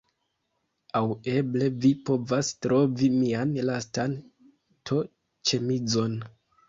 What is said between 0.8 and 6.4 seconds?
Aŭ eble vi povas trovi mian lastan t-ĉemizon.